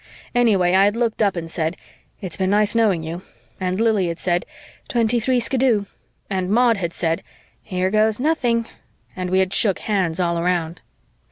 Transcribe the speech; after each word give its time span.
Anyway, 0.33 0.73
I 0.73 0.85
had 0.85 0.95
looked 0.95 1.21
up 1.21 1.35
and 1.35 1.51
said, 1.51 1.77
"It's 2.21 2.35
been 2.35 2.49
nice 2.49 2.73
knowing 2.73 3.03
you," 3.03 3.21
and 3.59 3.79
Lili 3.79 4.07
had 4.07 4.17
said, 4.17 4.47
"Twenty 4.87 5.19
three, 5.19 5.39
skiddoo," 5.39 5.85
and 6.27 6.49
Maud 6.49 6.77
had 6.77 6.91
said, 6.91 7.21
"Here 7.61 7.91
goes 7.91 8.19
nothing," 8.19 8.65
and 9.15 9.29
we 9.29 9.37
had 9.37 9.53
shook 9.53 9.77
hands 9.77 10.19
all 10.19 10.39
around. 10.39 10.81